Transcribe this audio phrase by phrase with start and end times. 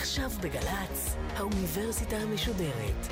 [0.00, 3.06] עכשיו בגל"צ, האוניברסיטה המשודרת.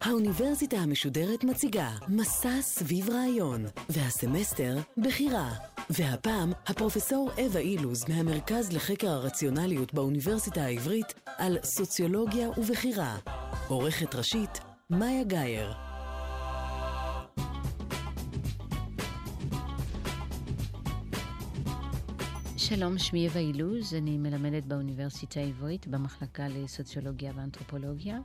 [0.00, 5.50] האוניברסיטה המשודרת מציגה מסע סביב רעיון, והסמסטר בחירה.
[5.90, 13.18] והפעם, הפרופסור אווה אילוז מהמרכז לחקר הרציונליות באוניברסיטה העברית על סוציולוגיה ובחירה.
[13.68, 15.72] עורכת ראשית, מאיה גאייר.
[22.56, 28.18] שלום, שמי אווה אילוז, אני מלמדת באוניברסיטה העברית במחלקה לסוציולוגיה ואנתרופולוגיה.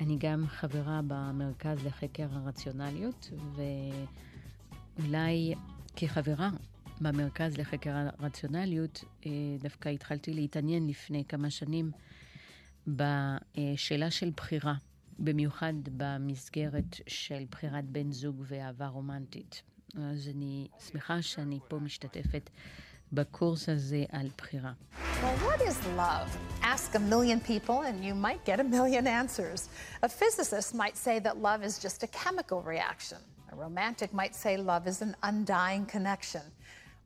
[0.00, 3.30] אני גם חברה במרכז לחקר הרציונליות,
[4.98, 5.54] ואולי
[5.96, 6.50] כחברה
[7.00, 9.30] במרכז לחקר הרציונליות, אה,
[9.60, 11.90] דווקא התחלתי להתעניין לפני כמה שנים
[12.86, 14.74] בשאלה של בחירה,
[15.18, 19.62] במיוחד במסגרת של בחירת בן זוג ואהבה רומנטית.
[19.96, 22.50] אז אני שמחה שאני פה משתתפת
[23.12, 24.72] בקורס הזה על בחירה.
[25.22, 26.28] Well, what is love?
[26.62, 29.68] Ask a million people and you might get a million answers.
[30.02, 33.20] A physicist might say that love is just a chemical reaction.
[33.52, 36.42] A romantic might say love is an undying connection.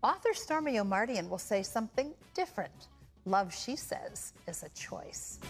[0.02, 2.78] Author Stormy O'Mardian will say something different.
[3.26, 5.40] Love, she says, is a choice.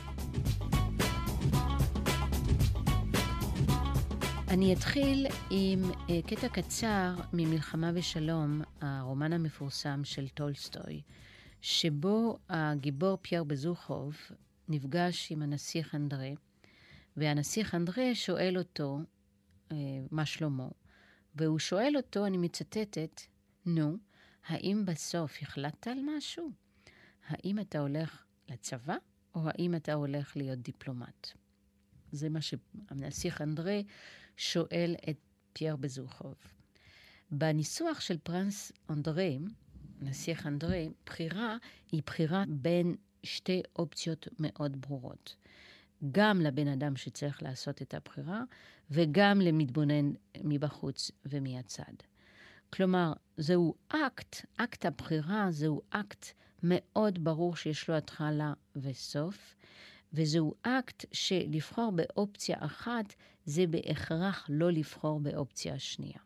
[4.49, 11.03] אני אתחיל עם אה, קטע קצר ממלחמה ושלום, הרומן המפורסם של טולסטוי,
[11.61, 14.17] שבו הגיבור פייר בזוחוב
[14.69, 16.31] נפגש עם הנסיך אנדרה,
[17.17, 18.99] והנסיך אנדרה שואל אותו
[19.73, 19.77] אה,
[20.11, 20.69] מה שלומו,
[21.35, 23.21] והוא שואל אותו, אני מצטטת,
[23.67, 23.97] נו,
[24.47, 26.68] האם בסוף החלטת על משהו?
[27.29, 28.97] האם אתה הולך לצבא,
[29.35, 31.29] או האם אתה הולך להיות דיפלומט?
[32.13, 33.81] זה מה שהנסיך אנדרה
[34.37, 35.17] שואל את
[35.53, 36.35] פייר בזוכוב.
[37.31, 39.31] בניסוח של פרנס אנדרה,
[40.01, 41.57] נסיך אנדרה, בחירה
[41.93, 45.37] היא בחירה בין שתי אופציות מאוד ברורות.
[46.13, 48.43] גם לבן אדם שצריך לעשות את הבחירה,
[48.91, 50.13] וגם למתבונן
[50.45, 51.93] מבחוץ ומהצד.
[52.73, 56.27] כלומר, זהו אקט, אקט הבחירה זהו אקט
[56.63, 59.55] מאוד ברור שיש לו התחלה וסוף,
[60.13, 63.15] וזהו אקט שלבחור באופציה אחת
[63.45, 66.19] זה בהכרח לא לבחור באופציה השנייה.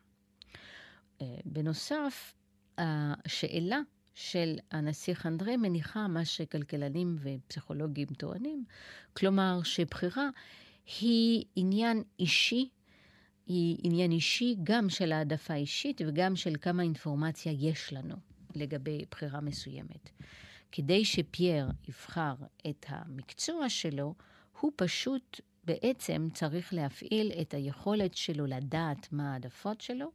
[1.21, 2.34] אה, בנוסף,
[2.78, 3.81] השאלה
[4.15, 8.65] של הנסיך אנדרי מניחה מה שכלכלנים ופסיכולוגים טוענים,
[9.12, 10.28] כלומר שבחירה
[11.00, 12.69] היא עניין אישי,
[13.47, 19.40] היא עניין אישי גם של העדפה אישית וגם של כמה אינפורמציה יש לנו לגבי בחירה
[19.40, 20.10] מסוימת.
[20.72, 22.34] כדי שפייר יבחר
[22.70, 24.14] את המקצוע שלו,
[24.60, 30.10] הוא פשוט בעצם צריך להפעיל את היכולת שלו לדעת מה העדפות שלו,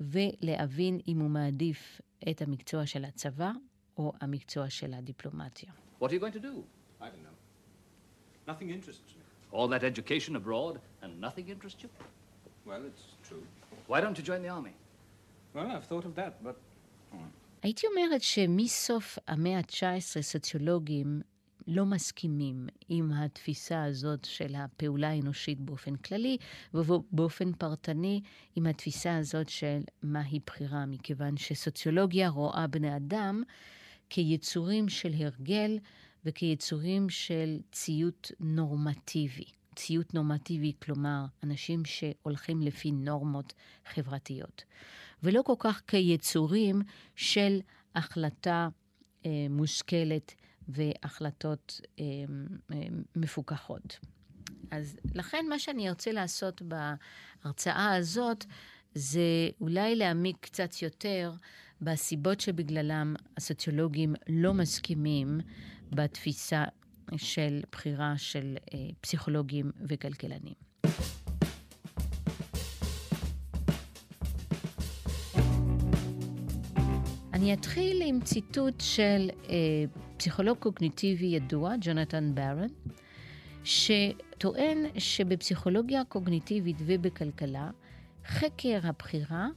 [0.00, 2.00] ולהבין אם הוא מעדיף
[2.30, 3.52] את המקצוע של הצבא
[3.96, 5.72] או המקצוע של הדיפלומטיה.
[6.00, 6.62] What are you going to do?
[7.00, 7.36] I don't know.
[8.46, 9.24] Nothing interests me.
[9.52, 11.90] All that education abroad and nothing interests you?
[12.66, 13.44] Well, it's true.
[13.90, 14.74] Why don't you join the army?
[15.54, 16.56] Well, I've thought of that, but.
[17.62, 21.20] הייתי אומרת שמסוף המאה ה-19 סוציולוגים
[21.66, 26.36] לא מסכימים עם התפיסה הזאת של הפעולה האנושית באופן כללי,
[26.74, 28.20] ובאופן פרטני
[28.56, 33.42] עם התפיסה הזאת של מהי בחירה, מכיוון שסוציולוגיה רואה בני אדם
[34.10, 35.78] כיצורים של הרגל
[36.24, 39.44] וכיצורים של ציות נורמטיבי.
[39.76, 43.52] ציות נורמטיבי, כלומר, אנשים שהולכים לפי נורמות
[43.94, 44.64] חברתיות,
[45.22, 46.82] ולא כל כך כיצורים
[47.16, 47.60] של
[47.94, 48.68] החלטה
[49.26, 50.34] אה, מושכלת
[50.68, 52.04] והחלטות אה,
[52.72, 52.82] אה,
[53.16, 53.98] מפוקחות.
[54.70, 58.44] אז לכן מה שאני ארצה לעשות בהרצאה הזאת,
[58.94, 61.32] זה אולי להעמיק קצת יותר
[61.80, 65.40] בסיבות שבגללם הסוציולוגים לא מסכימים
[65.90, 66.64] בתפיסה
[67.16, 70.67] של בחירה של אה, פסיכולוגים וכלכלנים.
[77.38, 79.54] אני אתחיל עם ציטוט של אה,
[80.16, 82.66] פסיכולוג קוגניטיבי ידוע, ג'ונתן ברן,
[83.64, 87.70] שטוען שבפסיכולוגיה קוגניטיבית ובכלכלה,
[88.26, 89.48] חקר הבחירה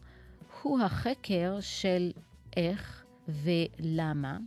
[0.61, 2.11] הוא החקר של
[2.57, 4.37] איך ולמה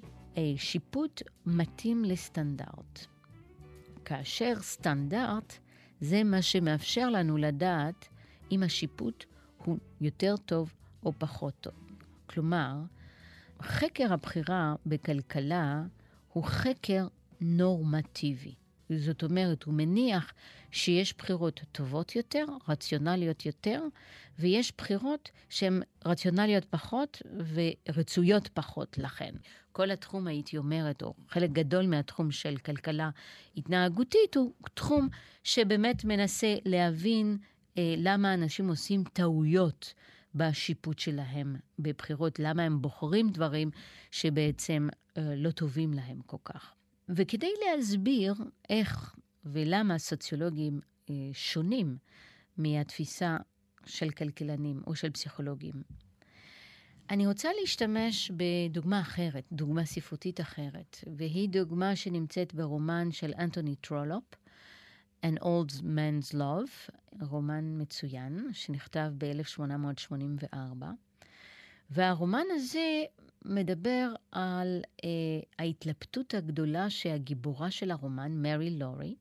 [0.57, 3.07] שיפוט מתאים לסטנדרט.
[4.05, 5.59] כאשר סטנדרט
[6.01, 8.09] זה מה שמאפשר לנו לדעת
[8.53, 9.25] אם השיפוט
[9.65, 11.75] הוא יותר טוב או פחות טוב.
[12.27, 12.75] כלומר,
[13.63, 15.83] חקר הבחירה בכלכלה
[16.33, 17.07] הוא חקר
[17.41, 18.55] נורמטיבי.
[18.97, 20.33] זאת אומרת, הוא מניח
[20.71, 23.83] שיש בחירות טובות יותר, רציונליות יותר,
[24.39, 27.23] ויש בחירות שהן רציונליות פחות
[27.55, 29.35] ורצויות פחות לכן.
[29.73, 33.11] כל התחום, הייתי אומרת, או חלק גדול מהתחום של כלכלה
[33.57, 35.09] התנהגותית, הוא תחום
[35.45, 37.39] שבאמת מנסה להבין
[37.79, 39.95] אה, למה אנשים עושים טעויות
[40.35, 43.71] בשיפוט שלהם בבחירות, למה הם בוחרים דברים
[44.11, 46.75] שבעצם אה, לא טובים להם כל כך.
[47.09, 48.35] וכדי להסביר
[48.71, 51.97] איך ולמה סוציולוגים אה, שונים
[52.57, 53.37] מהתפיסה
[53.87, 55.83] של כלכלנים או של פסיכולוגים,
[57.11, 64.25] אני רוצה להשתמש בדוגמה אחרת, דוגמה ספרותית אחרת, והיא דוגמה שנמצאת ברומן של אנטוני טרולופ,
[65.25, 70.85] An Old Man's Love, רומן מצוין, שנכתב ב-1884.
[71.91, 73.03] והרומן הזה
[73.45, 75.09] מדבר על אה,
[75.59, 79.15] ההתלבטות הגדולה שהגיבורה של הרומן, מרי לורי,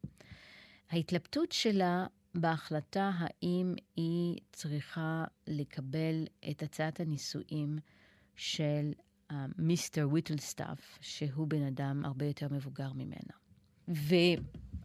[0.90, 2.06] ההתלבטות שלה
[2.36, 7.80] בהחלטה האם היא צריכה לקבל את הצעת הנישואים
[8.36, 8.92] של
[9.32, 13.34] אה, מיסטר ויטלסטאף, שהוא בן אדם הרבה יותר מבוגר ממנה.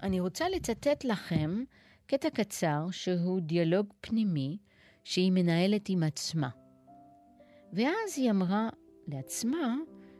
[0.02, 1.64] ואני רוצה לצטט לכם
[2.06, 4.58] קטע קצר שהוא דיאלוג פנימי
[5.04, 6.48] שהיא מנהלת עם עצמה.
[7.72, 8.68] ואז היא אמרה
[9.06, 9.76] לעצמה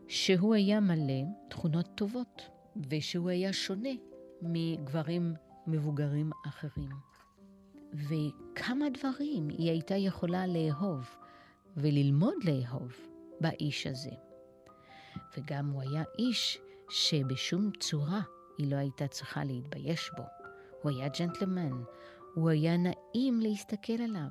[0.08, 2.42] שהוא היה מלא תכונות טובות,
[2.90, 3.90] ושהוא היה שונה
[4.42, 5.34] מגברים
[5.66, 6.96] מבוגרים אחרים.
[7.92, 11.16] וכמה דברים היא הייתה יכולה לאהוב
[11.76, 12.92] וללמוד לאהוב
[13.40, 14.10] באיש הזה.
[15.36, 16.58] וגם הוא היה איש
[16.90, 18.20] שבשום צורה
[18.58, 20.22] היא לא הייתה צריכה להתבייש בו.
[20.82, 21.82] הוא היה ג'נטלמן,
[22.34, 24.28] הוא היה נעים להסתכל עליו,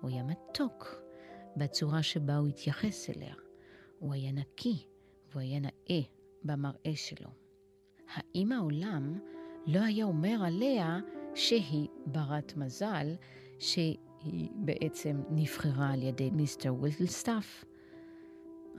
[0.00, 1.02] הוא היה מתוק
[1.56, 3.34] בצורה שבה הוא התייחס אליה.
[3.98, 4.86] הוא היה נקי
[5.30, 6.00] והוא היה נאה
[6.44, 7.30] במראה שלו.
[8.14, 9.18] האם העולם
[9.66, 10.98] לא היה אומר עליה
[11.34, 13.06] שהיא ברת מזל,
[13.58, 17.64] שהיא בעצם נבחרה על ידי מיסטר ווילסטאף?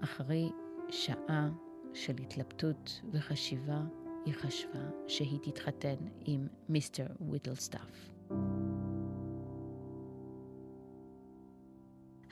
[0.03, 0.49] אחרי
[0.89, 1.49] שעה
[1.93, 3.81] של התלבטות וחשיבה,
[4.25, 5.95] היא חשבה שהיא תתחתן
[6.25, 8.09] עם מיסטר ויטלסטאף.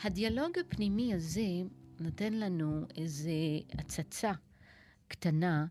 [0.04, 1.48] הדיאלוג הפנימי הזה
[2.00, 3.30] נותן לנו איזו
[3.74, 4.32] הצצה
[5.08, 5.66] קטנה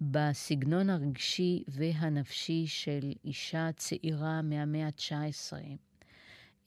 [0.00, 5.52] בסגנון הרגשי והנפשי של אישה צעירה מהמאה ה-19,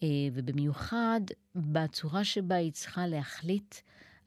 [0.03, 1.21] אה, ובמיוחד
[1.55, 3.75] בצורה שבה היא צריכה להחליט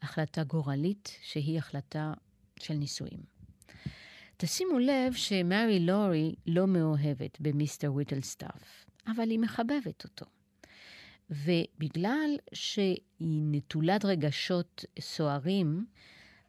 [0.01, 2.13] החלטה גורלית, שהיא החלטה
[2.59, 3.30] של נישואים.
[4.43, 10.25] תשימו לב שמרי לורי לא מאוהבת במיסטר ויטלסטאף, אבל היא מחבבת אותו.
[11.29, 15.85] ובגלל שהיא נטולת רגשות סוערים,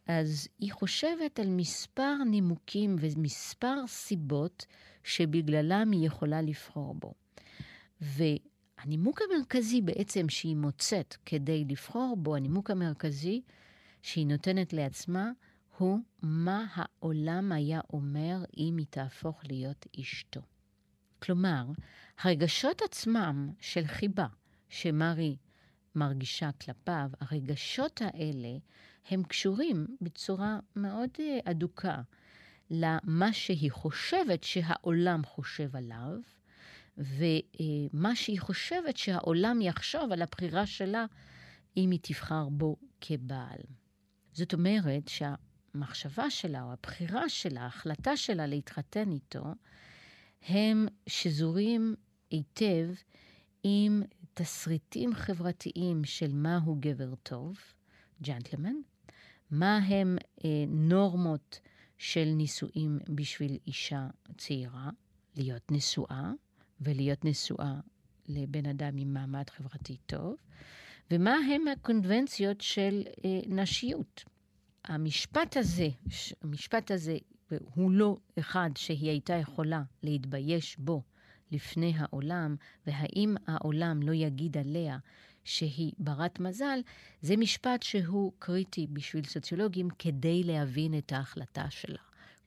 [0.06, 4.66] אז היא חושבת על מספר נימוקים ומספר סיבות
[5.04, 7.14] שבגללם היא יכולה לבחור בו.
[8.00, 13.42] והנימוק המרכזי בעצם שהיא מוצאת כדי לבחור בו, הנימוק המרכזי
[14.02, 15.30] שהיא נותנת לעצמה,
[15.78, 20.40] הוא מה העולם היה אומר אם היא תהפוך להיות אשתו.
[21.18, 21.66] כלומר,
[22.18, 24.26] הרגשות עצמם של חיבה,
[24.68, 25.36] שמרי
[25.94, 28.58] מרגישה כלפיו, הרגשות האלה
[29.10, 32.02] הם קשורים בצורה מאוד אה, אדוקה
[32.70, 36.18] למה שהיא חושבת שהעולם חושב עליו,
[36.98, 41.04] ומה שהיא חושבת שהעולם יחשוב על הבחירה שלה
[41.76, 43.58] אם היא תבחר בו כבעל.
[44.32, 45.08] זאת אומרת
[45.72, 49.44] שהמחשבה שלה או הבחירה שלה, ההחלטה שלה להתחתן איתו,
[50.48, 51.94] הם שזורים
[52.30, 52.88] היטב
[53.64, 54.02] עם
[54.34, 57.58] תסריטים חברתיים של מהו גבר טוב,
[58.22, 58.74] ג'נטלמן,
[59.50, 61.60] מה הם אה, נורמות
[61.98, 64.06] של נישואים בשביל אישה
[64.38, 64.90] צעירה,
[65.36, 66.32] להיות נשואה,
[66.80, 67.80] ולהיות נשואה
[68.28, 70.36] לבן אדם עם מעמד חברתי טוב,
[71.10, 74.31] ומה הם הקונבנציות של אה, נשיות.
[74.84, 75.88] המשפט הזה,
[76.42, 77.18] המשפט הזה,
[77.74, 81.02] הוא לא אחד שהיא הייתה יכולה להתבייש בו
[81.50, 84.98] לפני העולם, והאם העולם לא יגיד עליה
[85.44, 86.80] שהיא ברת מזל,
[87.22, 91.98] זה משפט שהוא קריטי בשביל סוציולוגים כדי להבין את ההחלטה שלה.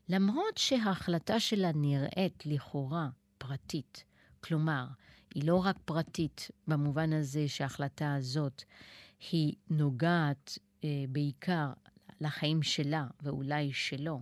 [0.10, 4.04] למרות שההחלטה שלה נראית לכאורה פרטית,
[4.44, 4.86] כלומר,
[5.36, 8.64] היא לא רק פרטית במובן הזה שההחלטה הזאת
[9.32, 11.74] היא נוגעת אה, בעיקר
[12.22, 14.22] לחיים שלה ואולי שלו,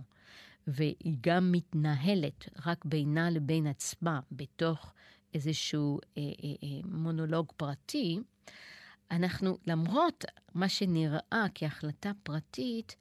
[0.66, 4.92] והיא גם מתנהלת רק בינה לבין עצמה בתוך
[5.34, 8.18] איזשהו אה, אה, אה, מונולוג פרטי,
[9.10, 10.24] אנחנו, למרות
[10.54, 12.96] מה שנראה כהחלטה פרטית,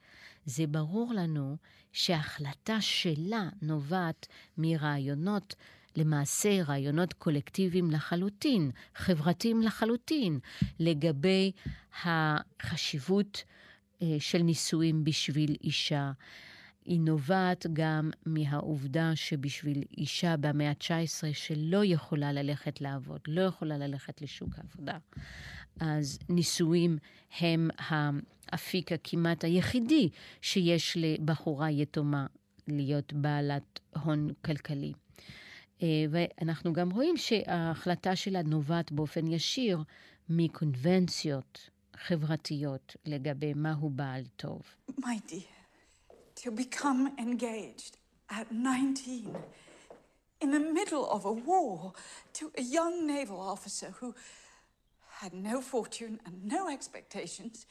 [0.45, 1.57] זה ברור לנו
[1.91, 5.55] שההחלטה שלה נובעת מרעיונות,
[5.95, 10.39] למעשה רעיונות קולקטיביים לחלוטין, חברתיים לחלוטין,
[10.79, 11.51] לגבי
[12.03, 13.43] החשיבות
[14.19, 16.11] של נישואים בשביל אישה.
[16.85, 24.21] היא נובעת גם מהעובדה שבשביל אישה במאה ה-19 שלא יכולה ללכת לעבוד, לא יכולה ללכת
[24.21, 24.97] לשוק העבודה,
[25.79, 26.97] אז נישואים
[27.39, 30.09] הם האפיק הכמעט היחידי
[30.41, 32.25] שיש לבחורה יתומה
[32.67, 34.93] להיות בעלת הון כלכלי.
[35.81, 39.83] אה, ואנחנו גם רואים שההחלטה שלה נובעת באופן ישיר
[40.29, 44.61] מקונבנציות חברתיות לגבי מהו בעל טוב.
[44.99, 45.53] My dear,
[46.35, 47.97] to become engaged
[48.29, 49.35] at 19
[50.43, 51.93] in the middle of a war
[52.33, 54.13] to a young naval officer who
[55.21, 57.65] had no fortune and no expectations,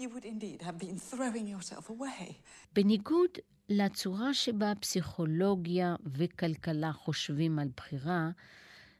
[0.00, 2.34] you would indeed have been throwing yourself away.
[2.72, 3.30] בניגוד
[3.68, 8.30] לצורה שבה פסיכולוגיה וכלכלה חושבים על בחירה,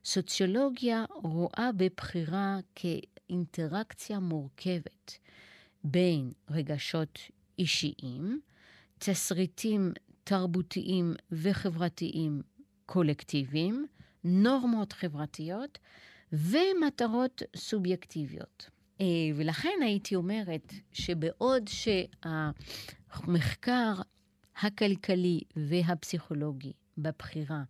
[0.04, 2.58] סוציולוגיה רואה בבחירה
[3.26, 5.18] כאינטראקציה מורכבת
[5.84, 7.18] בין רגשות
[7.58, 8.40] אישיים,
[8.98, 9.92] תסריטים
[10.24, 12.42] תרבותיים וחברתיים
[12.86, 13.86] קולקטיביים,
[14.24, 15.78] נורמות חברתיות
[16.32, 18.70] ומטרות סובייקטיביות.
[19.00, 19.06] אה,
[19.36, 21.70] ולכן הייתי אומרת שבעוד
[23.08, 23.94] שהמחקר
[24.62, 27.62] הכלכלי והפסיכולוגי בבחירה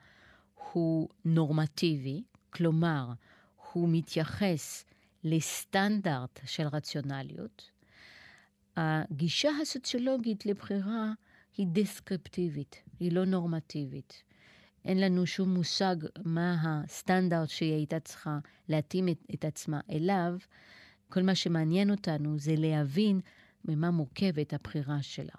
[0.72, 3.12] הוא נורמטיבי, כלומר,
[3.72, 4.84] הוא מתייחס
[5.26, 7.70] לסטנדרט של רציונליות,
[8.76, 11.12] הגישה הסוציולוגית לבחירה
[11.56, 14.22] היא דסקריפטיבית, היא לא נורמטיבית.
[14.84, 20.36] אין לנו שום מושג מה הסטנדרט שהיא הייתה צריכה להתאים את, את עצמה אליו.
[21.08, 23.20] כל מה שמעניין אותנו זה להבין
[23.64, 25.34] ממה מורכבת הבחירה שלה.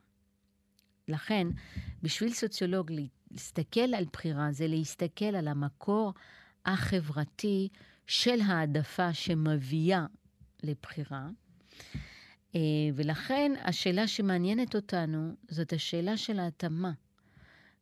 [1.08, 1.48] לכן,
[2.02, 2.92] בשביל סוציולוג
[3.32, 6.14] להסתכל על בחירה זה להסתכל על המקור
[6.68, 7.70] החברתי
[8.08, 10.06] של העדפה שמביאה
[10.64, 11.28] לבחירה.
[12.56, 12.60] אה,
[12.96, 16.92] ולכן השאלה שמעניינת אותנו זאת השאלה של ההתאמה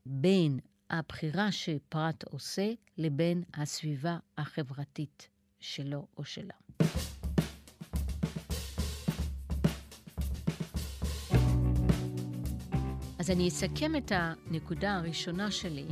[0.06, 6.54] בין הבחירה שפרט עושה לבין הסביבה החברתית שלו או שלה.
[13.20, 15.86] אז אני אסכם את הנקודה הראשונה שלי.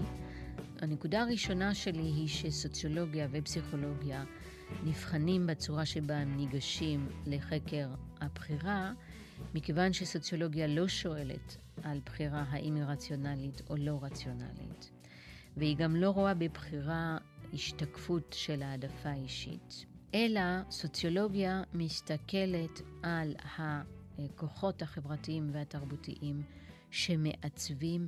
[0.83, 4.23] הנקודה הראשונה שלי היא שסוציולוגיה ופסיכולוגיה
[4.83, 7.89] נבחנים בצורה שבה הם ניגשים לחקר
[8.21, 8.93] הבחירה,
[9.53, 14.91] מכיוון שסוציולוגיה לא שואלת על בחירה האם היא רציונלית או לא רציונלית,
[15.57, 17.17] והיא גם לא רואה בבחירה
[17.53, 23.35] השתקפות של העדפה אישית, אלא סוציולוגיה מסתכלת על
[24.17, 26.43] הכוחות החברתיים והתרבותיים
[26.91, 28.07] שמעצבים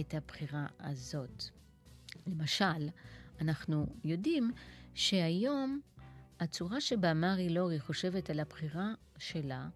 [0.00, 1.50] את הבחירה הזאת.
[2.28, 2.88] למשל,
[3.40, 4.52] אנחנו יודעים
[4.94, 5.80] שהיום
[6.40, 9.68] הצורה שבה מארי לורי חושבת על הבחירה שלה,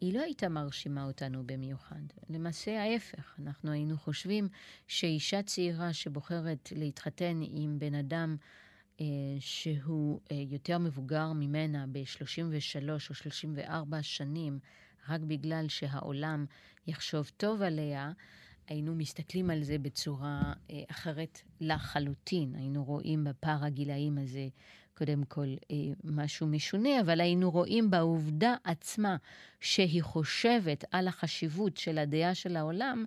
[0.00, 2.00] היא לא הייתה מרשימה אותנו במיוחד.
[2.30, 4.48] למעשה ההפך, אנחנו היינו חושבים
[4.86, 8.36] שאישה צעירה שבוחרת להתחתן עם בן אדם
[9.00, 9.06] אה,
[9.40, 14.58] שהוא אה, יותר מבוגר ממנה ב-33 או 34 שנים,
[15.08, 16.46] רק בגלל שהעולם
[16.86, 18.12] יחשוב טוב עליה,
[18.68, 22.54] היינו מסתכלים על זה בצורה אה, אחרת לחלוטין.
[22.54, 24.48] היינו רואים בפער הגילאים הזה
[24.98, 29.16] קודם כל אה, משהו משונה, אבל היינו רואים בעובדה עצמה
[29.60, 33.04] שהיא חושבת על החשיבות של הדעה של העולם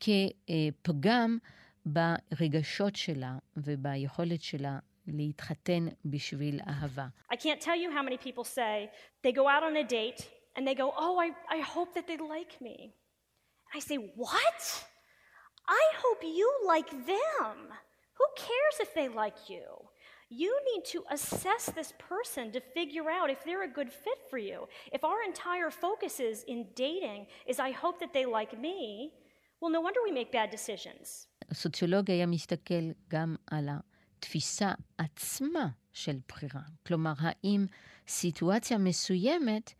[0.00, 1.38] כפגם
[1.86, 7.06] ברגשות שלה וביכולת שלה להתחתן בשביל אהבה.
[7.32, 8.90] I can't tell you how many people say
[9.22, 12.16] they go out on a date and they go, oh, I, I hope that they
[12.16, 12.92] like me.
[13.73, 14.59] I say, what?
[15.67, 17.57] I hope you like them.
[18.17, 19.65] Who cares if they like you?
[20.29, 24.37] You need to assess this person to figure out if they're a good fit for
[24.37, 24.67] you.
[24.91, 29.11] If our entire focus is in dating is I hope that they like me,
[29.59, 31.27] well, no wonder we make bad decisions.
[31.51, 33.69] הסוציולוג היה מסתכל גם על
[34.17, 36.61] התפיסה עצמה של בחירה.
[36.87, 37.65] כלומר, האם
[38.07, 39.73] סיטואציה מסוימת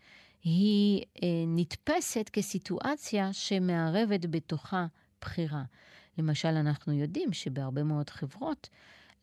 [0.47, 4.87] היא אה, נתפסת כסיטואציה שמערבת בתוכה
[5.21, 5.63] בחירה.
[6.19, 8.69] למשל, אנחנו יודעים שבהרבה מאוד חברות,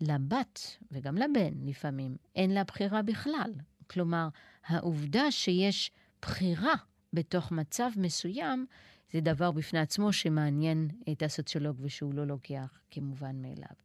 [0.02, 3.54] לבת וגם לבן לפעמים אין לה בחירה בכלל.
[3.88, 4.28] כלומר,
[4.66, 6.74] העובדה שיש בחירה
[7.14, 8.66] בתוך מצב מסוים,
[9.12, 13.76] זה דבר בפני עצמו שמעניין את הסוציולוג ושהוא לא לוקח כמובן מאליו.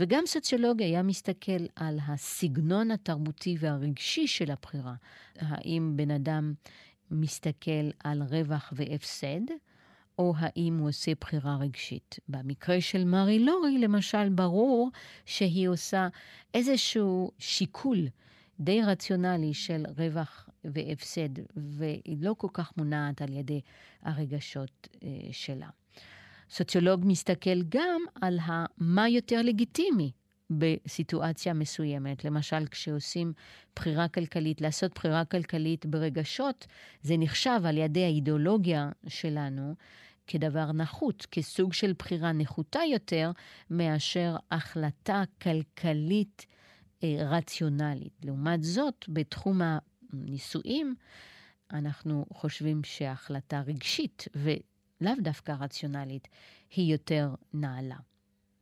[0.00, 4.94] וגם סוציולוג היה מסתכל על הסגנון התרבותי והרגשי של הבחירה.
[5.38, 6.54] האם בן אדם
[7.10, 9.40] מסתכל על רווח והפסד,
[10.18, 12.18] או האם הוא עושה בחירה רגשית.
[12.28, 14.90] במקרה של מרי לורי, למשל, ברור
[15.26, 16.08] שהיא עושה
[16.54, 18.08] איזשהו שיקול
[18.60, 23.60] די רציונלי של רווח והפסד, והיא לא כל כך מונעת על ידי
[24.02, 25.68] הרגשות אה, שלה.
[26.50, 28.38] סוציולוג מסתכל גם על
[28.78, 30.12] מה יותר לגיטימי
[30.50, 32.24] בסיטואציה מסוימת.
[32.24, 33.32] למשל, כשעושים
[33.76, 36.66] בחירה כלכלית, לעשות בחירה כלכלית ברגשות,
[37.02, 39.74] זה נחשב על ידי האידיאולוגיה שלנו
[40.26, 43.30] כדבר נחות, כסוג של בחירה נחותה יותר
[43.70, 46.46] מאשר החלטה כלכלית
[47.04, 48.12] אה, רציונלית.
[48.24, 49.60] לעומת זאת, בתחום
[50.12, 50.94] הנישואים,
[51.72, 54.24] אנחנו חושבים שהחלטה רגשית
[55.00, 56.28] ולאו דווקא רציונלית
[56.76, 57.96] היא יותר נעלה.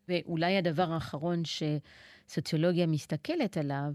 [0.08, 3.92] ואולי הדבר האחרון שסוציולוגיה מסתכלת עליו,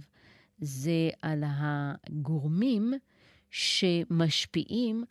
[0.57, 2.93] זה על הגורמים
[3.51, 5.03] שמשפיעים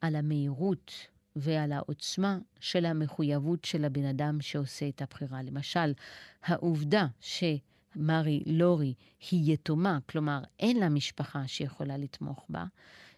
[0.00, 0.92] על המהירות
[1.36, 5.42] ועל העוצמה של המחויבות של הבן אדם שעושה את הבחירה.
[5.42, 5.92] למשל,
[6.42, 8.94] העובדה שמרי לורי
[9.30, 12.64] היא יתומה, כלומר אין לה משפחה שיכולה לתמוך בה,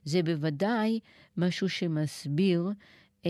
[0.04, 1.00] זה בוודאי
[1.36, 2.70] משהו שמסביר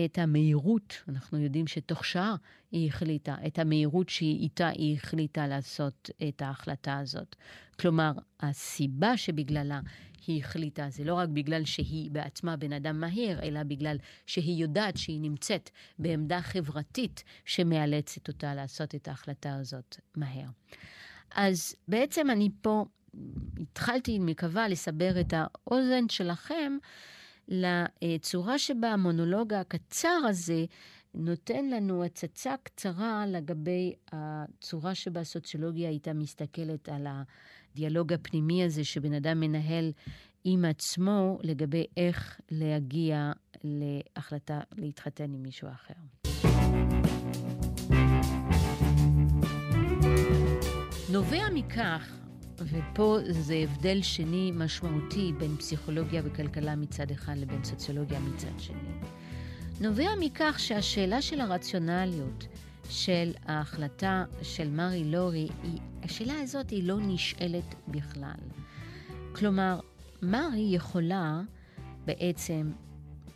[0.05, 2.35] את המהירות, אנחנו יודעים שתוך שעה
[2.71, 7.35] היא החליטה, את המהירות שאיתה היא החליטה לעשות את ההחלטה הזאת.
[7.79, 9.79] כלומר, הסיבה שבגללה
[10.27, 14.97] היא החליטה, זה לא רק בגלל שהיא בעצמה בן אדם מהיר, אלא בגלל שהיא יודעת
[14.97, 15.69] שהיא נמצאת
[15.99, 20.47] בעמדה חברתית שמאלצת אותה לעשות את ההחלטה הזאת מהר.
[21.35, 22.85] אז בעצם אני פה
[23.59, 26.77] התחלתי, מקווה, לסבר את האוזן שלכם
[27.47, 30.65] לצורה שבה המונולוג הקצר הזה
[31.13, 39.13] נותן לנו הצצה קצרה לגבי הצורה שבה הסוציולוגיה הייתה מסתכלת על הדיאלוג הפנימי הזה שבן
[39.13, 39.91] אדם מנהל
[40.43, 43.31] עם עצמו לגבי איך להגיע
[43.63, 45.93] להחלטה להתחתן עם מישהו אחר.
[51.11, 52.22] נובע מכך
[52.65, 58.89] ופה זה הבדל שני משמעותי בין פסיכולוגיה וכלכלה מצד אחד לבין סוציולוגיה מצד שני.
[59.81, 62.47] נובע מכך שהשאלה של הרציונליות
[62.89, 68.39] של ההחלטה של מרי לורי, היא, השאלה הזאת היא לא נשאלת בכלל.
[69.31, 69.79] כלומר,
[70.21, 71.41] מרי יכולה
[72.05, 72.71] בעצם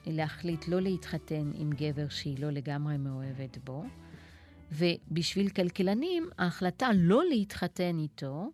[0.06, 3.84] להחליט לא להתחתן עם גבר שהיא לא לגמרי מאוהבת בו,
[4.72, 8.52] ובשביל כלכלנים, ההחלטה לא להתחתן איתו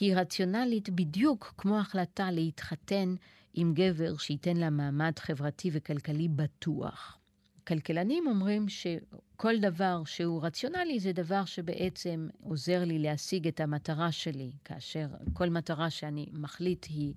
[0.00, 3.14] היא רציונלית בדיוק כמו החלטה להתחתן
[3.54, 7.18] עם גבר שייתן לה מעמד חברתי וכלכלי בטוח.
[7.66, 14.50] כלכלנים אומרים שכל דבר שהוא רציונלי זה דבר שבעצם עוזר לי להשיג את המטרה שלי,
[14.64, 17.14] כאשר כל מטרה שאני מחליט היא,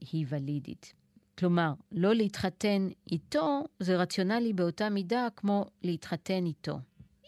[0.00, 0.94] היא ולידית.
[1.38, 6.78] כלומר, לא להתחתן איתו זה רציונלי באותה מידה כמו להתחתן איתו.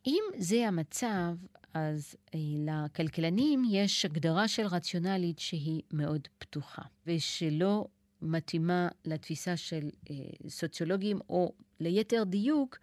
[0.06, 1.34] אם זה המצב,
[1.74, 7.86] אז אה, לכלכלנים יש הגדרה של רציונלית שהיא מאוד פתוחה, ושלא
[8.22, 10.14] מתאימה לתפיסה של אה,
[10.48, 12.78] סוציולוגים, או ליתר דיוק,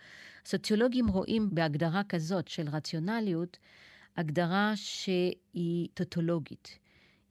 [0.46, 3.58] סוציולוגים רואים בהגדרה כזאת של רציונליות,
[4.18, 6.80] הגדרה שהיא טוטולוגית.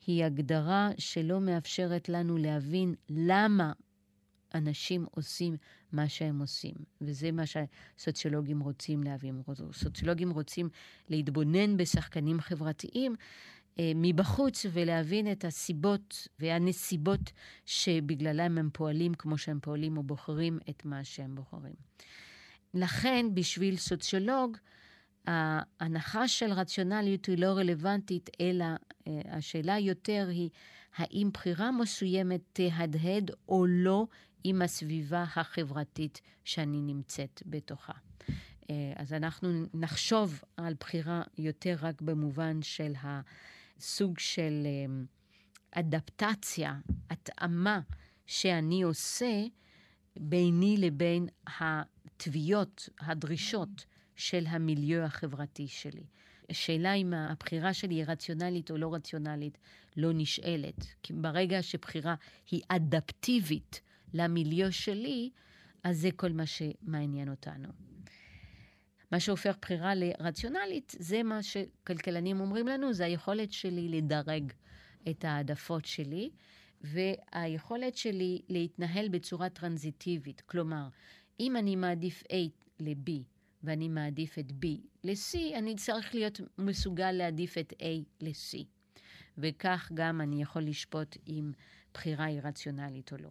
[0.07, 3.73] היא הגדרה שלא מאפשרת לנו להבין למה
[4.55, 5.57] אנשים עושים
[5.93, 6.75] מה שהם עושים.
[7.01, 9.43] וזה מה שהסוציולוגים רוצים להבין.
[9.73, 10.69] סוציולוגים רוצים
[11.09, 13.15] להתבונן בשחקנים חברתיים
[13.79, 17.33] אה, מבחוץ ולהבין את הסיבות והנסיבות
[17.67, 21.75] שבגללם הם פועלים כמו שהם פועלים או בוחרים את מה שהם בוחרים.
[22.75, 24.57] לכן, בשביל סוציולוג,
[25.27, 28.65] ההנחה של רציונליות היא לא רלוונטית, אלא
[29.07, 30.51] אה, השאלה יותר היא
[30.97, 34.07] האם בחירה מסוימת תהדהד או לא
[34.45, 37.93] עם הסביבה החברתית שאני נמצאת בתוכה.
[38.71, 45.03] אה, אז אנחנו נחשוב על בחירה יותר רק במובן של הסוג של אה,
[45.73, 46.79] אדפטציה,
[47.11, 47.81] התאמה
[48.27, 49.45] שאני עושה
[50.19, 51.29] ביני לבין
[51.61, 56.05] התביעות, הדרישות של המיליו החברתי שלי.
[56.51, 59.59] השאלה אם הבחירה שלי היא רציונלית או לא רציונלית
[59.97, 60.87] לא נשאלת.
[61.03, 62.15] כי ברגע שבחירה
[62.51, 63.81] היא אדפטיבית
[64.15, 65.31] למיליו שלי,
[65.85, 67.69] אז זה כל מה שמעניין אותנו.
[69.13, 74.53] מה שהופך בחירה לרציונלית, זה מה שכלכלנים אומרים לנו, זה היכולת שלי לדרג
[75.11, 76.31] את העדפות שלי,
[76.81, 80.41] והיכולת שלי להתנהל בצורה טרנזיטיבית.
[80.41, 80.89] כלומר,
[81.41, 82.37] אם אני מעדיף A
[82.81, 83.11] ל-B,
[83.63, 84.67] ואני מעדיף את B
[85.05, 87.85] ל-C, אני צריך להיות מסוגל להעדיף את A
[88.21, 88.65] ל-C.
[89.39, 91.53] וכך גם אני יכול לשפוט אם
[91.95, 93.29] בחירה היא רציונלית או לא.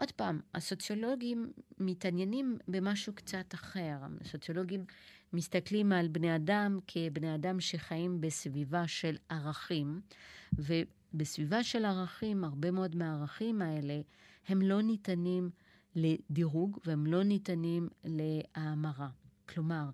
[0.00, 3.96] עוד פעם, הסוציולוגים מתעניינים במשהו קצת אחר.
[4.20, 4.84] הסוציולוגים
[5.32, 10.00] מסתכלים על בני אדם כבני אדם שחיים בסביבה של ערכים,
[10.52, 14.00] ובסביבה של ערכים, הרבה מאוד מהערכים האלה,
[14.48, 15.50] הם לא ניתנים
[15.94, 19.08] לדירוג והם לא ניתנים להאמרה.
[19.48, 19.84] כלומר,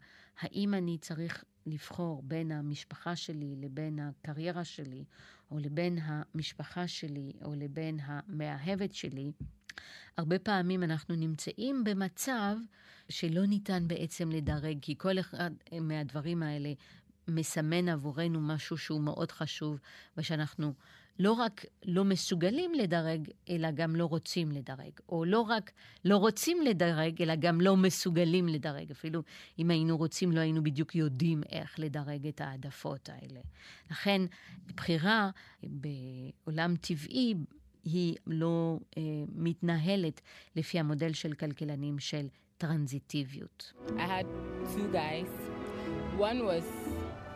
[0.41, 5.05] האם אני צריך לבחור בין המשפחה שלי לבין הקריירה שלי,
[5.51, 9.33] או לבין המשפחה שלי, או לבין המאהבת שלי,
[10.17, 12.57] הרבה פעמים אנחנו נמצאים במצב
[13.09, 16.73] שלא ניתן בעצם לדרג, כי כל אחד מהדברים האלה
[17.29, 19.79] מסמן עבורנו משהו שהוא מאוד חשוב,
[20.17, 20.73] ושאנחנו
[21.19, 24.93] לא רק לא מסוגלים לדרג, אלא גם לא רוצים לדרג.
[25.09, 25.71] או לא רק
[26.05, 28.91] לא רוצים לדרג, אלא גם לא מסוגלים לדרג.
[28.91, 29.23] אפילו
[29.59, 33.41] אם היינו רוצים, לא היינו בדיוק יודעים איך לדרג את העדפות האלה.
[33.91, 34.23] לכן,
[34.67, 35.31] בחירה
[35.63, 37.35] בעולם טבעי
[37.85, 39.03] היא לא אה,
[39.35, 40.21] מתנהלת
[40.57, 42.27] לפי המודל של כלכלנים של
[42.59, 43.73] טרנזיטיביות.
[43.89, 44.27] I had
[44.75, 45.31] two guys.
[46.19, 46.65] One was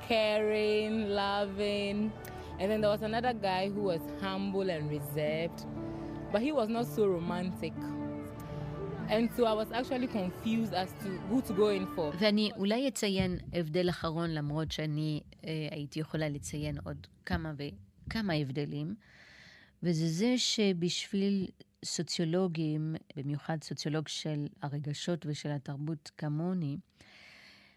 [0.08, 0.92] caring,
[1.24, 1.98] loving,
[2.58, 5.60] and then there was another guy who was humble and reserved,
[6.32, 7.74] but he was not so romantic.
[9.14, 12.12] And so I was actually confused as to who to go in for.
[12.18, 18.94] ואני אולי אציין הבדל אחרון, למרות שאני אה, הייתי יכולה לציין עוד כמה וכמה הבדלים.
[19.82, 21.46] וזה זה שבשביל
[21.84, 26.76] סוציולוגים, במיוחד סוציולוג של הרגשות ושל התרבות כמוני,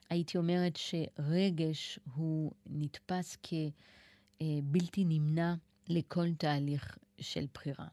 [0.09, 5.55] הייתי אומרת שרגש הוא נתפס כבלתי נמנע
[5.87, 7.87] לכל תהליך של בחירה.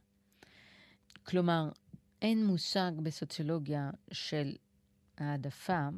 [1.22, 1.70] כלומר,
[2.22, 4.56] אין מושג בסוציולוגיה של
[5.18, 5.88] העדפה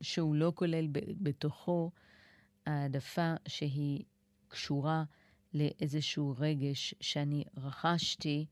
[0.00, 1.90] שהוא לא כולל בתוכו
[2.66, 4.04] העדפה שהיא
[4.48, 5.04] קשורה
[5.54, 8.46] לאיזשהו רגש שאני רכשתי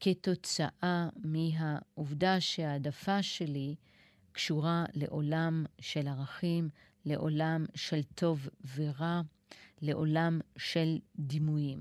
[0.00, 3.74] כתוצאה מהעובדה שהעדפה שלי
[4.32, 6.68] קשורה לעולם של ערכים,
[7.04, 9.20] לעולם של טוב ורע,
[9.82, 11.80] לעולם של דימויים.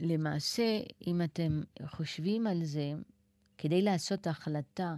[0.00, 2.92] למעשה, אם אתם חושבים על זה,
[3.58, 4.96] כדי לעשות החלטה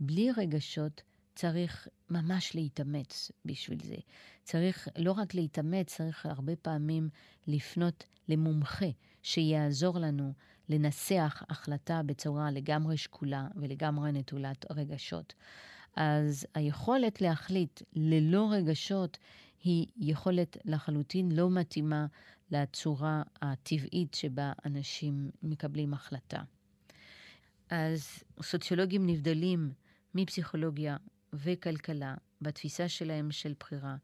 [0.00, 1.02] בלי רגשות,
[1.34, 3.96] צריך ממש להתאמץ בשביל זה.
[4.42, 7.08] צריך לא רק להתאמץ, צריך הרבה פעמים
[7.46, 8.86] לפנות למומחה
[9.22, 10.32] שיעזור לנו
[10.68, 15.34] לנסח החלטה בצורה לגמרי שקולה ולגמרי נטולת רגשות.
[15.96, 19.18] אז היכולת להחליט ללא רגשות
[19.62, 22.06] היא יכולת לחלוטין לא מתאימה
[22.50, 26.42] לצורה הטבעית שבה אנשים מקבלים החלטה.
[27.70, 29.72] אז סוציולוגים נבדלים
[30.14, 30.96] מפסיכולוגיה
[31.34, 33.96] וכלכלה בתפיסה שלהם של בחירה,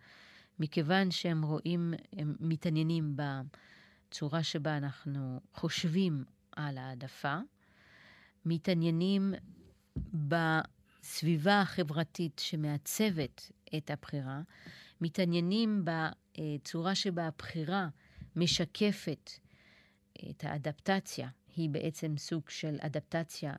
[0.58, 6.24] מכיוון שהם רואים, הם מתעניינים בצורה שבה אנחנו חושבים
[6.56, 7.38] על העדפה,
[8.44, 9.34] מתעניינים
[10.12, 14.40] בסביבה החברתית שמעצבת את הבחירה,
[15.00, 17.88] מתעניינים בצורה שבה הבחירה
[18.36, 19.30] משקפת
[20.30, 23.54] את האדפטציה, היא בעצם סוג של אדפטציה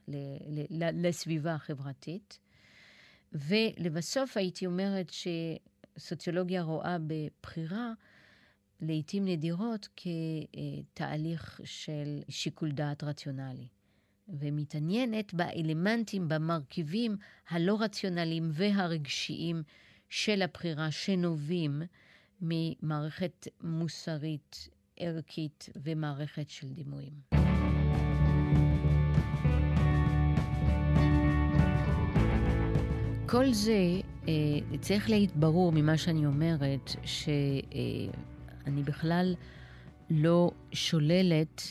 [0.93, 2.39] לסביבה החברתית.
[3.31, 5.11] ולבסוף הייתי אומרת
[5.97, 7.91] שסוציולוגיה רואה בבחירה
[8.81, 13.67] לעתים נדירות כתהליך של שיקול דעת רציונלי,
[14.27, 17.17] ומתעניינת באלמנטים, במרכיבים
[17.49, 19.63] הלא רציונליים והרגשיים
[20.09, 21.81] של הבחירה שנובעים
[22.41, 27.40] ממערכת מוסרית, ערכית ומערכת של דימויים.
[33.31, 34.33] כל זה אה,
[34.81, 39.35] צריך להיות ברור ממה שאני אומרת, שאני בכלל
[40.09, 41.61] לא שוללת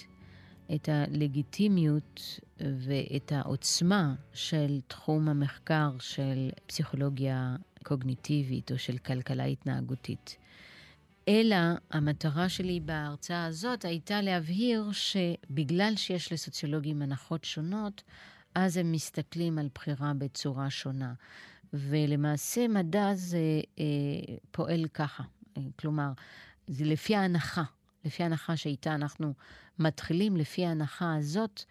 [0.75, 10.37] את הלגיטימיות ואת העוצמה של תחום המחקר של פסיכולוגיה קוגניטיבית או של כלכלה התנהגותית.
[11.29, 11.57] אלא
[11.91, 18.03] המטרה שלי בהרצאה הזאת הייתה להבהיר שבגלל שיש לסוציולוגים הנחות שונות,
[18.55, 21.15] אז הם מסתכלים על בחירה בצורה שונה.
[21.73, 23.85] ולמעשה מדע זה אה,
[24.51, 25.23] פועל ככה,
[25.57, 26.13] אה, כלומר,
[26.67, 27.63] זה לפי ההנחה,
[28.05, 29.35] לפי ההנחה שאיתה אנחנו
[29.79, 31.63] מתחילים, לפי ההנחה הזאת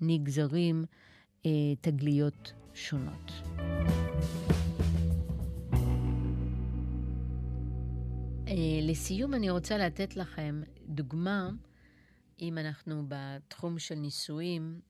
[0.00, 0.84] נגזרים
[1.46, 3.32] אה, תגליות שונות.
[8.48, 11.50] אה, לסיום אני רוצה לתת לכם דוגמה,
[12.40, 14.80] אם אנחנו בתחום של נישואים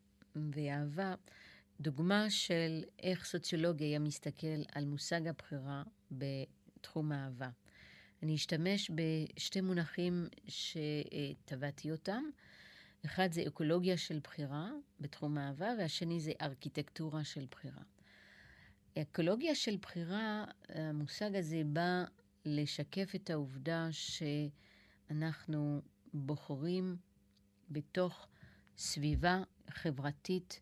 [0.55, 1.15] ואהבה,
[1.81, 7.51] דוגמה של איך סוציולוגיה היה מסתכל על מושג הבחירה בתחום האהבה.
[8.23, 12.23] אני אשתמש בשתי מונחים שטבעתי אותם.
[13.05, 14.71] אחד זה אקולוגיה של בחירה
[15.01, 17.83] בתחום האהבה, והשני זה ארכיטקטורה של בחירה.
[18.99, 22.05] אקולוגיה של בחירה, המושג הזה בא
[22.45, 23.89] לשקף את העובדה
[25.11, 25.83] שאנחנו
[26.15, 26.97] בוחרים
[27.71, 28.29] בתוך
[28.79, 30.61] סביבה חברתית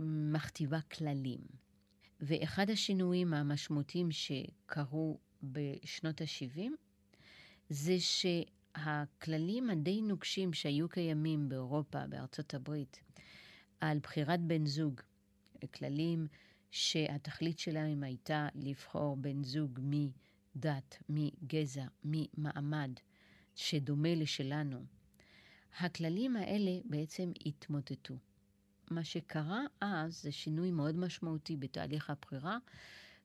[0.00, 1.40] שמכתיבה כללים.
[2.20, 6.70] ואחד השינויים המשמעותיים שקרו בשנות ה-70
[7.68, 13.00] זה שהכללים הדי נוקשים שהיו קיימים באירופה, בארצות הברית,
[13.80, 15.00] על בחירת בן זוג,
[15.74, 16.26] כללים
[16.70, 22.90] שהתכלית שלהם הייתה לבחור בן זוג מדת, מגזע, ממעמד,
[23.54, 24.84] שדומה לשלנו,
[25.78, 28.14] הכללים האלה בעצם התמוטטו.
[28.90, 32.58] מה שקרה אז זה שינוי מאוד משמעותי בתהליך הבחירה.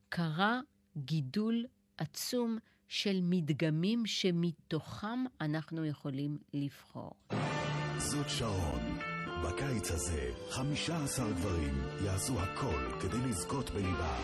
[0.10, 0.60] קרה
[0.98, 1.66] גידול
[1.98, 2.58] עצום
[2.88, 7.12] של מדגמים שמתוכם אנחנו יכולים לבחור.
[7.98, 8.98] זאת שרון.
[9.44, 14.18] בקיץ הזה, 15 גברים יעשו הכל כדי לזכות בליבה.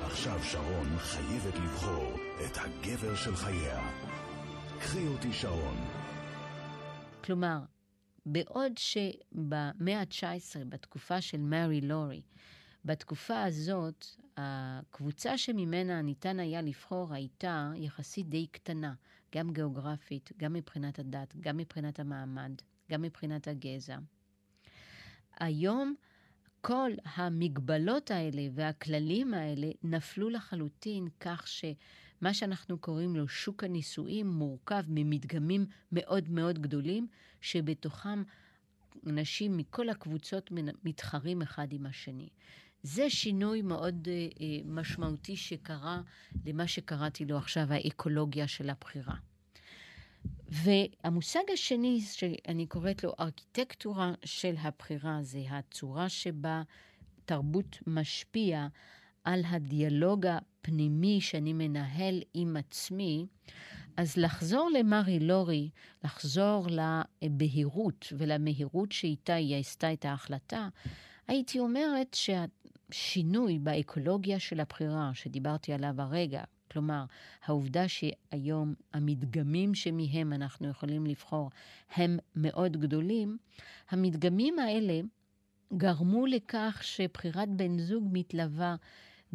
[0.00, 2.12] עכשיו שרון חייבת לבחור
[2.46, 3.90] את הגבר של חייה.
[4.78, 5.76] קחי אותי שרון.
[7.24, 7.58] כלומר,
[8.26, 12.22] בעוד שבמאה ה-19, בתקופה של מארי לורי,
[12.84, 14.06] בתקופה הזאת,
[14.36, 18.94] הקבוצה שממנה ניתן היה לבחור הייתה יחסית די קטנה,
[19.34, 22.52] גם גיאוגרפית, גם מבחינת הדת, גם מבחינת המעמד,
[22.90, 23.98] גם מבחינת הגזע.
[25.40, 25.94] היום
[26.60, 31.46] כל המגבלות האלה והכללים האלה נפלו לחלוטין כך
[32.20, 37.06] שמה שאנחנו קוראים לו שוק הנישואים מורכב ממדגמים מאוד מאוד גדולים,
[37.40, 38.22] שבתוכם
[39.06, 40.50] אנשים מכל הקבוצות
[40.84, 42.28] מתחרים אחד עם השני.
[42.82, 46.02] זה שינוי מאוד uh, משמעותי שקרה
[46.46, 49.14] למה שקראתי לו עכשיו האקולוגיה של הבחירה.
[50.48, 56.62] והמושג השני, שאני קוראת לו ארכיטקטורה של הבחירה, זה הצורה שבה
[57.24, 58.66] תרבות משפיע
[59.24, 63.26] על הדיאלוג הפנימי שאני מנהל עם עצמי,
[63.96, 65.70] אז לחזור למרי לורי,
[66.04, 66.66] לחזור
[67.22, 70.68] לבהירות ולמהירות שאיתה היא עשתה את ההחלטה,
[71.28, 77.04] הייתי אומרת שהשינוי באקולוגיה של הבחירה, שדיברתי עליו הרגע, כלומר,
[77.44, 81.50] העובדה שהיום המדגמים שמהם אנחנו יכולים לבחור
[81.94, 83.38] הם מאוד גדולים,
[83.90, 85.00] המדגמים האלה
[85.76, 88.76] גרמו לכך שבחירת בן זוג מתלווה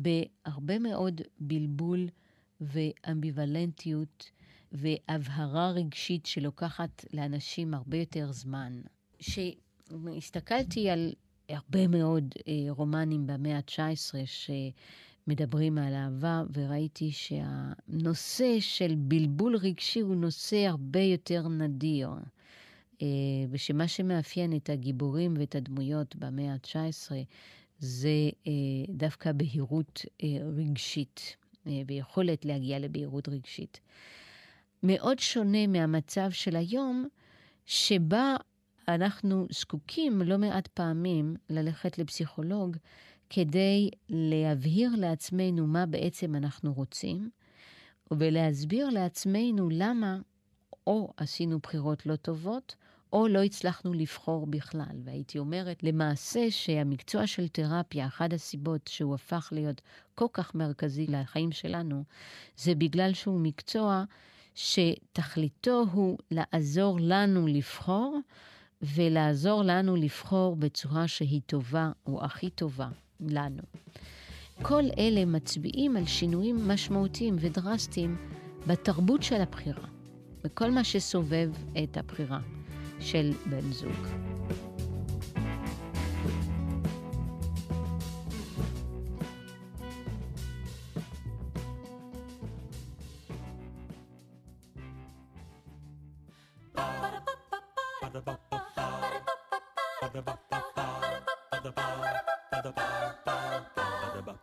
[0.01, 2.07] בהרבה מאוד בלבול
[2.61, 4.31] ואמביוולנטיות
[4.71, 8.81] והבהרה רגשית שלוקחת לאנשים הרבה יותר זמן.
[9.17, 11.13] כשהסתכלתי על
[11.49, 14.49] הרבה מאוד אה, רומנים במאה ה-19,
[15.27, 22.09] מדברים על אהבה, וראיתי שהנושא של בלבול רגשי הוא נושא הרבה יותר נדיר.
[23.01, 23.07] אה,
[23.49, 27.11] ושמה שמאפיין את הגיבורים ואת הדמויות במאה ה-19
[27.79, 28.51] זה אה,
[28.89, 31.35] דווקא בהירות אה, רגשית
[31.87, 33.79] ויכולת להגיע לבהירות רגשית.
[34.83, 37.07] מאוד שונה מהמצב של היום,
[37.65, 38.35] שבה
[38.87, 42.77] אנחנו זקוקים לא מעט פעמים ללכת לפסיכולוג
[43.29, 47.29] כדי להבהיר לעצמנו מה בעצם אנחנו רוצים,
[48.11, 50.19] ולהסביר לעצמנו למה
[50.87, 52.75] או עשינו בחירות לא טובות,
[53.13, 54.95] או לא הצלחנו לבחור בכלל.
[55.03, 59.81] והייתי אומרת, למעשה שהמקצוע של תרפיה, אחת הסיבות שהוא הפך להיות
[60.15, 62.03] כל כך מרכזי לחיים שלנו,
[62.57, 64.03] זה בגלל שהוא מקצוע
[64.55, 68.19] שתכליתו הוא לעזור לנו לבחור,
[68.81, 73.63] ולעזור לנו לבחור בצורה שהיא טובה או הכי טובה לנו.
[74.61, 78.17] כל אלה מצביעים על שינויים משמעותיים ודרסטיים
[78.67, 79.87] בתרבות של הבחירה,
[80.43, 81.51] בכל מה שסובב
[81.83, 82.39] את הבחירה
[82.99, 84.07] של בן זוג.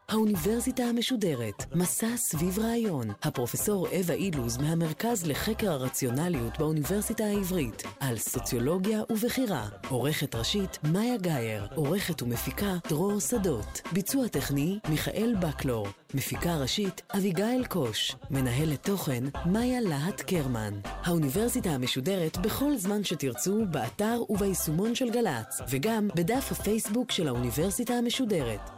[0.08, 3.08] האוניברסיטה המשודרת, מסע סביב רעיון.
[3.22, 9.68] הפרופסור אווה אילוז מהמרכז לחקר הרציונליות באוניברסיטה העברית, על סוציולוגיה ובחירה.
[9.88, 11.66] עורכת ראשית, מאיה גאייר.
[11.74, 13.80] עורכת ומפיקה, דרור שדות.
[13.92, 15.88] ביצוע טכני, מיכאל בקלור.
[16.14, 18.16] מפיקה ראשית, אביגיל קוש.
[18.30, 20.74] מנהלת תוכן, מאיה להט קרמן.
[20.84, 28.75] האוניברסיטה המשודרת בכל זמן שתרצו, באתר וביישומון של גל"צ, וגם בדף הפייסבוק של האוניברסיטה המשודרת.